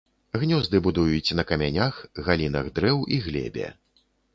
Гнёзды 0.43 0.81
будуюць 0.87 1.35
на 1.41 1.47
камянях, 1.53 2.03
галінах 2.31 2.77
дрэў 2.79 2.97
і 3.17 3.25
глебе. 3.29 3.75